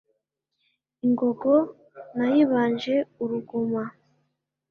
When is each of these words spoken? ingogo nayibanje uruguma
ingogo 1.05 1.53
nayibanje 2.15 2.95
uruguma 3.23 3.83